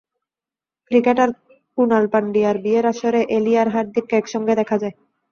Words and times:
Cricketer 0.91 1.29
Kunal 1.77 2.05
পান্ডিয়ার 2.13 2.57
বিয়ের 2.63 2.85
আসরে 2.91 3.21
এলি 3.37 3.53
আর 3.61 3.67
হার্দিককে 3.73 4.13
একসঙ্গে 4.17 4.53
দেখা 4.59 4.75
যায়। 4.81 4.95